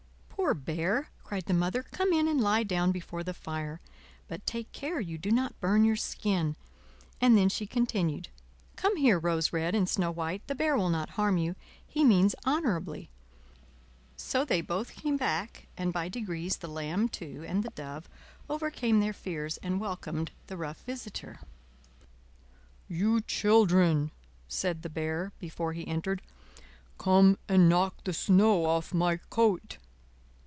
"Poor 0.41 0.53
Bear!" 0.55 1.07
cried 1.23 1.45
the 1.45 1.53
Mother; 1.53 1.83
"come 1.91 2.11
in 2.11 2.27
and 2.27 2.41
lie 2.41 2.63
down 2.63 2.91
before 2.91 3.23
the 3.23 3.33
fire; 3.33 3.79
but 4.27 4.45
take 4.45 4.69
care 4.73 4.99
you 4.99 5.17
do 5.17 5.31
not 5.31 5.57
burn 5.61 5.85
your 5.85 5.95
skin;" 5.95 6.57
and 7.21 7.37
then 7.37 7.47
she 7.47 7.65
continued: 7.67 8.27
"Come 8.75 8.97
here, 8.97 9.17
Rose 9.19 9.53
Red 9.53 9.75
and 9.75 9.87
Snow 9.87 10.11
White, 10.11 10.45
the 10.47 10.55
Bear 10.55 10.75
will 10.75 10.89
not 10.89 11.11
harm 11.11 11.37
you, 11.37 11.55
he 11.87 12.03
means 12.03 12.35
honorably." 12.43 13.09
So 14.17 14.43
they 14.43 14.59
both 14.61 14.95
came 14.95 15.15
back, 15.15 15.67
and 15.77 15.93
by 15.93 16.09
degrees 16.09 16.57
the 16.57 16.67
lamb 16.67 17.07
too 17.07 17.45
and 17.47 17.63
the 17.63 17.69
dove 17.69 18.09
overcame 18.49 18.99
their 18.99 19.13
fears 19.13 19.55
and 19.57 19.79
welcomed 19.79 20.31
the 20.47 20.57
rough 20.57 20.83
visitor. 20.83 21.39
"You 22.89 23.21
children!" 23.21 24.11
said 24.49 24.81
the 24.81 24.89
Bear, 24.89 25.31
before 25.39 25.71
he 25.73 25.87
entered, 25.87 26.21
"come 26.97 27.37
and 27.47 27.69
knock 27.69 28.03
the 28.03 28.11
snow 28.11 28.65
off 28.65 28.91
my 28.93 29.17
coat." 29.29 29.77